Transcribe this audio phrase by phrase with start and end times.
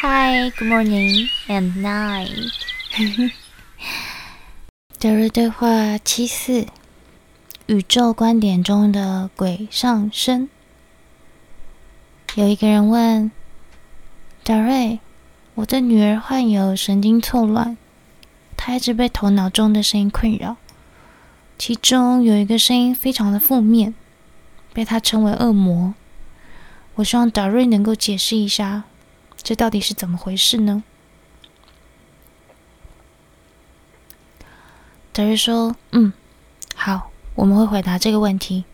[0.00, 2.50] Hi, good morning and night。
[4.98, 6.66] 德瑞对话七四：
[7.66, 10.48] 宇宙观点中的鬼上身。
[12.36, 13.30] 有一个人问
[14.42, 15.00] 德瑞
[15.56, 17.76] ：“我的女儿患有神经错乱，
[18.56, 20.56] 她一直被头脑中的声音困扰，
[21.58, 23.94] 其中有一个声音非常的负面，
[24.72, 25.94] 被她称为恶魔。
[26.96, 28.84] 我希望达瑞能够解释一下。”
[29.42, 30.82] 这到底是怎么回事呢？
[35.12, 36.12] 德瑞说：“嗯，
[36.74, 38.64] 好，我们会回答这个问题，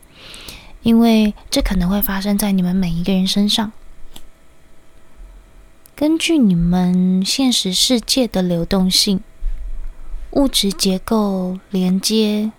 [0.82, 3.70] 因为这可能会发生在你们每一个人身上。
[5.94, 9.20] 根据你们现实世界的流动性，
[10.30, 12.50] 物质结构连接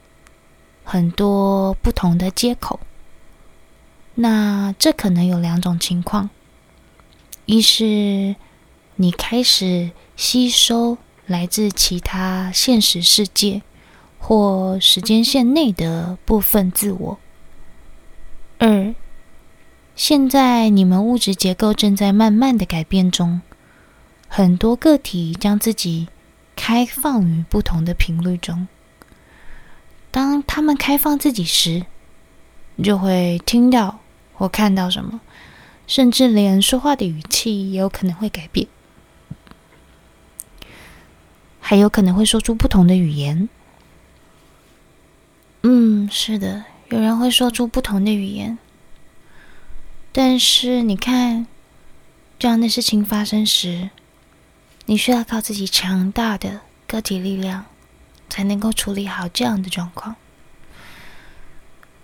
[0.83, 2.79] 很多不同的接口，
[4.15, 6.29] 那这可能有两种情况。”
[7.45, 8.35] 一是
[8.95, 13.61] 你开始吸收来自其他现实世界
[14.17, 17.17] 或时间线内的部分自我；
[18.59, 18.95] 二，
[19.95, 23.41] 现在你们物质结构正在慢慢的改变中，
[24.29, 26.07] 很多个体将自己
[26.55, 28.69] 开放于不同的频率中。
[30.11, 31.85] 当他们开放自己时，
[32.81, 33.99] 就会听到
[34.37, 35.21] 我看到什么。
[35.85, 38.67] 甚至连说话的语气也有可能会改变，
[41.59, 43.49] 还有可能会说出不同的语言。
[45.63, 48.57] 嗯，是的，有人会说出不同的语言。
[50.13, 51.47] 但是你看，
[52.39, 53.89] 这样的事情发生时，
[54.85, 57.65] 你需要靠自己强大的个体力量，
[58.29, 60.15] 才能够处理好这样的状况。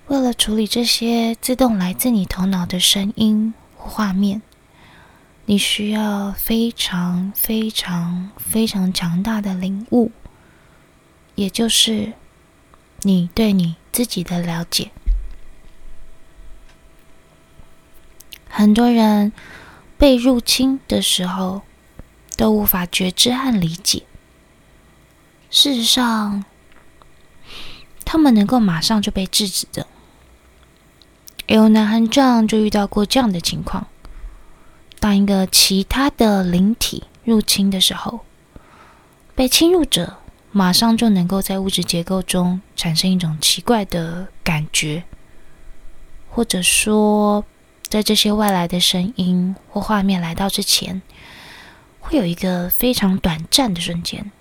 [0.10, 4.00] 为了处理这些自动来自你头脑的声音或。
[4.00, 4.42] 画面，
[5.46, 10.12] 你需要非常非常非常强大的领悟，
[11.36, 12.14] 也就是
[13.02, 14.92] 你对你自己的了解。
[18.48, 19.34] 很多人
[19.98, 21.64] 被入侵的时候
[22.38, 24.04] 都无法觉知和理解，
[25.50, 26.46] 事实上，
[28.06, 29.86] 他们能够马上就被制止的。
[31.56, 33.88] 有男和丈就遇到过这样的情况：
[35.00, 38.20] 当一个其他的灵体入侵的时候，
[39.34, 40.18] 被侵入者
[40.52, 45.06] 马上就能够在物质结构中产生一种奇怪的感觉，
[46.30, 47.44] 或者说，
[47.88, 51.02] 在这些外来的声音或画面来到之前，
[52.00, 54.32] 会有一个非常短暂的瞬间。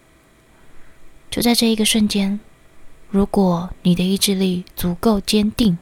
[1.31, 2.39] 就在这一个瞬间，
[3.09, 5.79] 如果你的意志力足够坚定，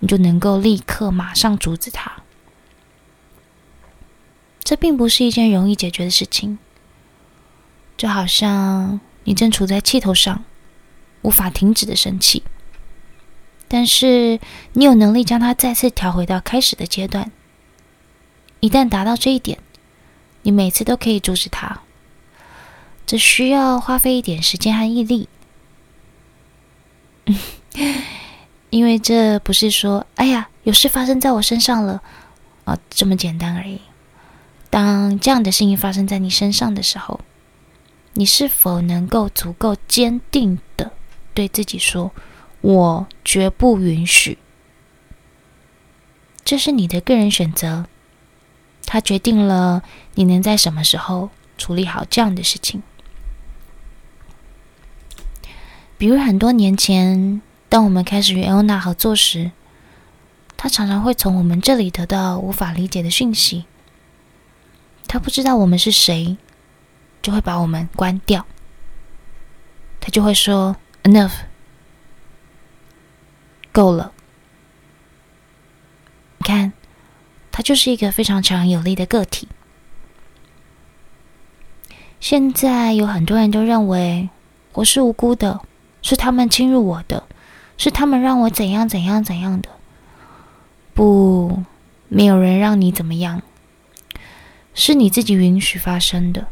[0.00, 2.10] 你就能够立刻马上阻止它。
[4.62, 6.58] 这并不是一件容易解决的事情，
[7.96, 10.44] 就好像你正处在气头上，
[11.22, 12.42] 无法停止的生气，
[13.66, 14.38] 但是
[14.74, 17.32] 你有能力将它再次调回到开始的阶段。
[18.60, 19.58] 一旦达到这一点，
[20.42, 21.80] 你每次都可以阻止它。
[23.06, 25.28] 这需要花费一点时间和毅力。
[28.70, 32.00] 因为这不是说“哎呀，有事发生在我身上了”
[32.64, 33.80] 啊，这么简单而已。
[34.70, 37.20] 当这样的事情发生在你身上的时候，
[38.14, 40.92] 你是否能够足够坚定的
[41.34, 42.12] 对自己说
[42.62, 44.38] ：“我绝不允许。”
[46.44, 47.86] 这是你的个人选择，
[48.86, 49.82] 它决定了
[50.14, 52.84] 你能在什么时候处理好这样的事情。
[55.98, 57.42] 比如很多年前。
[57.70, 59.52] 当我们开始与艾欧娜合作时，
[60.56, 63.64] 她常常会从我们这里得到无法理解的讯息。
[65.06, 66.36] 她不知道我们是谁，
[67.22, 68.44] 就会把我们关掉。
[70.00, 71.32] 她就会说：“Enough，
[73.70, 74.12] 够了。”
[76.38, 76.72] 你看，
[77.52, 79.46] 她就是一个非常强有力的个体。
[82.18, 84.28] 现在有很多人都认为
[84.72, 85.60] 我是无辜的，
[86.02, 87.28] 是他们侵入我的。
[87.80, 89.70] 是他们让我怎样怎样怎样的？
[90.92, 91.62] 不，
[92.08, 93.40] 没有人让你怎么样，
[94.74, 96.48] 是你自己允许发生的，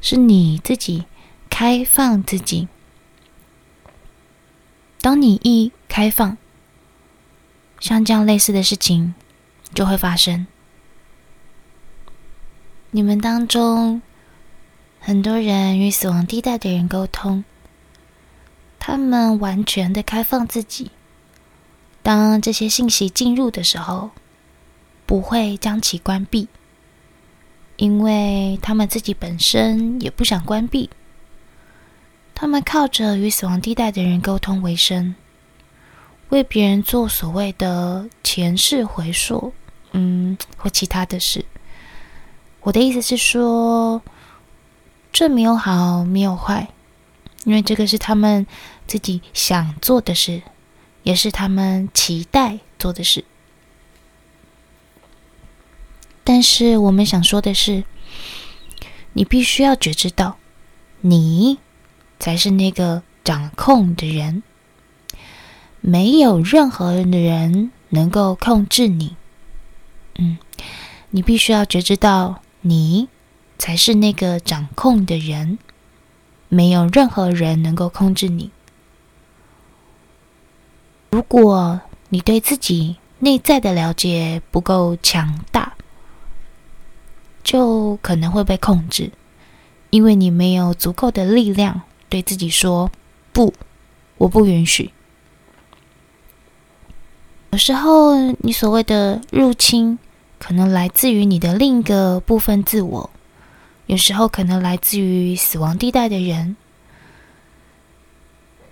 [0.00, 1.04] 是你自己
[1.48, 2.66] 开放自己。
[5.00, 6.36] 当你一开放，
[7.78, 9.14] 像这样类似的事情
[9.72, 10.48] 就会发生。
[12.90, 14.02] 你们当中
[14.98, 17.44] 很多人与死亡地带的人沟通。
[18.86, 20.90] 他们完全的开放自己。
[22.02, 24.10] 当这些信息进入的时候，
[25.06, 26.48] 不会将其关闭，
[27.76, 30.90] 因为他们自己本身也不想关闭。
[32.34, 35.14] 他们靠着与死亡地带的人沟通为生，
[36.28, 39.54] 为别人做所谓的前世回溯，
[39.92, 41.42] 嗯，或其他的事。
[42.60, 44.02] 我的意思是说，
[45.10, 46.68] 这没有好，没有坏，
[47.44, 48.46] 因为这个是他们
[48.86, 50.42] 自己想做的事，
[51.02, 53.24] 也是他们期待做的事。
[56.24, 57.84] 但是我们想说的是，
[59.12, 60.36] 你必须要觉知到，
[61.00, 61.58] 你。
[62.16, 64.42] 才是那个掌控的人，
[65.82, 69.16] 没有任何人能够控制你。
[70.14, 70.38] 嗯，
[71.10, 73.08] 你必须要觉知到，你
[73.58, 75.58] 才是那个掌控的人，
[76.54, 78.50] 没有任何人能够控制你。
[81.10, 85.74] 如果你对自己内在的了解不够强大，
[87.42, 89.10] 就可能会被控制，
[89.90, 91.82] 因为你没有足够的力量。
[92.08, 92.92] 对自己说
[93.32, 93.52] ：“不，
[94.18, 94.92] 我不允许。”
[97.50, 99.98] 有时候，你所谓的入侵，
[100.38, 103.10] 可能来自于你的另一个部分自我；
[103.86, 106.56] 有时候，可能来自于死亡地带的人。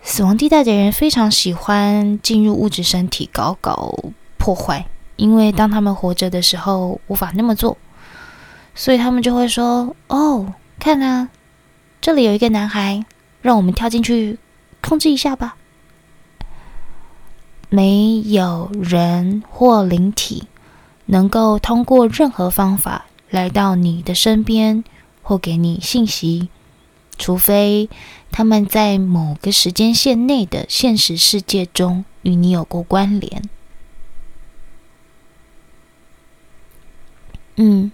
[0.03, 3.95] 死亡地带的人非常喜欢进入物质身体搞搞
[4.37, 4.87] 破坏，
[5.17, 7.77] 因为当他们活着的时候无法那么做，
[8.75, 11.29] 所以他们就会说：“哦，看啊，
[12.01, 13.05] 这里有一个男孩。”
[13.43, 14.39] 让我们跳进去
[14.81, 15.57] 控制一下吧。
[17.69, 20.45] 没有人或灵体
[21.07, 24.85] 能够通过任何方法来到你的身边
[25.23, 26.49] 或给你信息，
[27.17, 27.89] 除非
[28.31, 33.43] 他们在某个时间线内的现实世界中与你有过关联。
[37.57, 37.93] 嗯，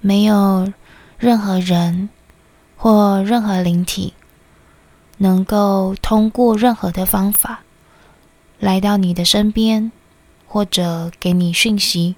[0.00, 0.72] 没有
[1.18, 2.08] 任何人
[2.76, 4.14] 或任何灵体。
[5.20, 7.64] 能够通过任何的方法
[8.60, 9.90] 来到你的身边，
[10.46, 12.14] 或者给你讯息，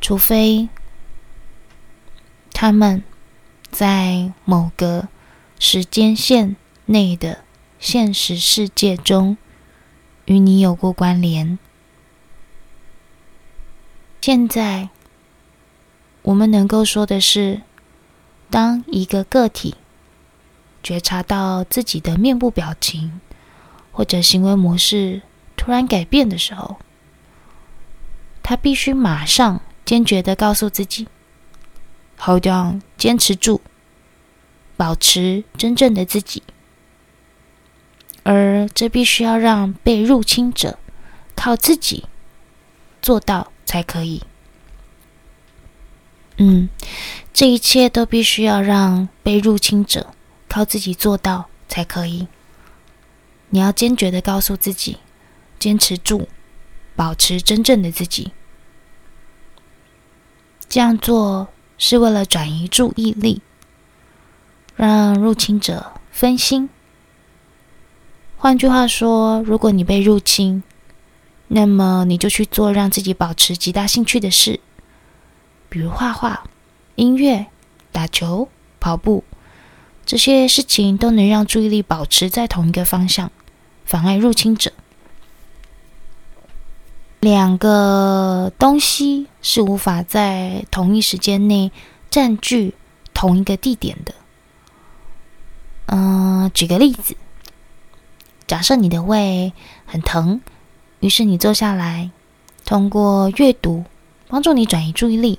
[0.00, 0.70] 除非
[2.66, 3.04] 他们
[3.70, 5.08] 在某个
[5.58, 6.56] 时间线
[6.86, 7.44] 内的
[7.78, 9.36] 现实世界中
[10.24, 11.58] 与你有过关联。
[14.22, 14.88] 现在
[16.22, 17.60] 我们能够说的是，
[18.48, 19.74] 当一个个体。
[20.82, 23.20] 觉察到自己的面部表情
[23.92, 25.20] 或者行为模式
[25.54, 26.78] 突然改变的时候，
[28.42, 31.06] 他必须马上坚决的告诉自己
[32.24, 33.60] ：“Hold on，坚持住，
[34.76, 36.42] 保持真正的自己。”
[38.24, 40.78] 而这必须要让被入侵者
[41.36, 42.06] 靠自己
[43.02, 44.22] 做到才可以。
[46.38, 46.68] 嗯，
[47.32, 50.14] 这一切都必须要让被入侵者。
[50.46, 52.28] 靠自己做到才可以。
[53.48, 54.98] 你要坚决的告诉自己，
[55.58, 56.28] 坚持住，
[56.94, 58.30] 保持真正的自己。
[60.68, 61.48] 这样做
[61.86, 63.42] 是为了转移注意力，
[64.74, 66.70] 让入侵者分心。
[68.38, 70.62] 换句话说，如果你被入侵，
[71.48, 74.60] 那么你就去做让自己保持极大兴趣的事，
[75.68, 76.44] 比如画画、
[76.94, 77.48] 音乐、
[77.92, 78.48] 打球、
[78.80, 79.22] 跑步。
[80.06, 83.30] 这些事情都能让注意力保持在同一个方向，
[83.84, 84.72] 妨碍入侵者。
[87.24, 91.72] 两个东西是无法在同一时间内
[92.10, 92.74] 占据
[93.14, 94.14] 同一个地点的。
[95.86, 97.16] 嗯，举个例子，
[98.46, 99.54] 假设你的胃
[99.86, 100.42] 很疼，
[101.00, 102.10] 于是你坐下来，
[102.66, 103.84] 通过阅读
[104.28, 105.38] 帮助你转移注意力，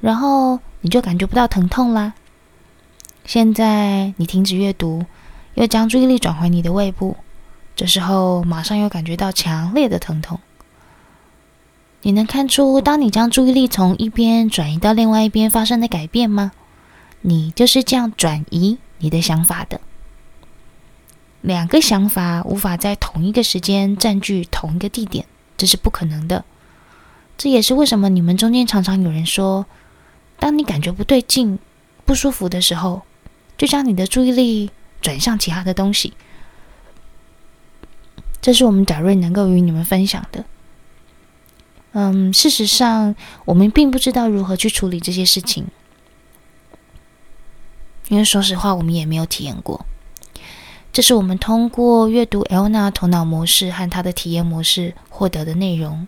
[0.00, 2.14] 然后你就感觉不到疼痛啦。
[3.24, 5.04] 现在你停止阅读，
[5.54, 7.16] 又将注意力转回你的胃部，
[7.74, 10.38] 这时候马上又感觉到强烈的疼痛。
[12.02, 16.52] 你能看出，当你将注意力从一边转移到另外一边发生的改变吗？
[17.20, 19.80] 你就是这样转移你的想法的。
[21.42, 25.26] 两个想法无法在同一个时间占据同一个地点，
[25.58, 26.44] 这是不可能的。
[27.36, 29.66] 这也是为什么你们中间常常有人说，
[30.38, 31.58] 当你感觉不对劲、
[32.04, 33.02] 不舒服的时候，
[33.58, 34.70] 就将你的注意力
[35.02, 36.14] 转向其他的东西，
[38.40, 40.44] 这是我们贾瑞能够与你们分享的。
[41.92, 45.66] 嗯，事实上，我们并不知道如何去处理这些事情，
[48.08, 49.84] 因为说实话，我们也没有体验过。
[50.92, 56.06] 这是我们通过阅读艾欧娜头脑模式和她的体验模式获得的内容。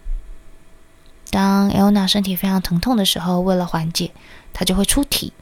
[1.31, 4.11] 当 Elna 身体非常疼痛的时候，为了缓解，
[4.53, 5.33] 她就会出体，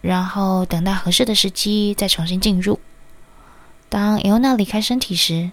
[0.00, 2.78] 然后等待合适的时机再重新进入。
[3.88, 5.50] 当 Elna 离开身体时，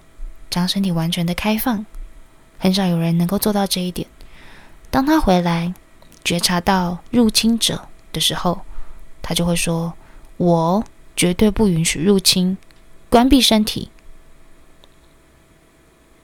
[0.49, 1.85] 将身体完全的开放，
[2.57, 4.07] 很少有人能够做到这一点。
[4.89, 5.73] 当他回来，
[6.23, 8.61] 觉察到入侵者的时候，
[9.21, 9.93] 他就会说
[10.37, 10.83] ：“我
[11.15, 12.57] 绝对不允许入侵，
[13.09, 13.89] 关闭身体。”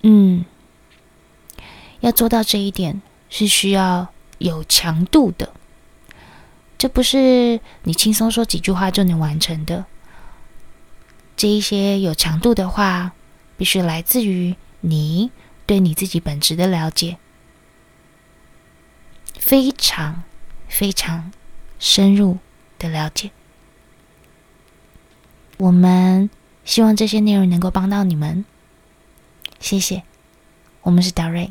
[0.04, 0.46] 嗯，
[2.00, 4.08] 要做到这一点是需要
[4.40, 5.54] 有强度的，
[6.78, 9.86] 这不是你轻松说几句话就能完成的。
[11.38, 13.12] 这一些有强度的话，
[13.58, 15.30] 必须来自于你
[15.72, 17.16] 对你自己本质的了解，
[19.40, 20.24] 非常
[20.68, 21.32] 非常
[21.80, 22.40] 深入
[22.78, 23.32] 的了解。
[25.56, 26.30] 我们
[26.66, 28.44] 希望这些内容能够帮到你们，
[29.62, 30.04] 谢谢。
[30.82, 31.50] 我们是达瑞。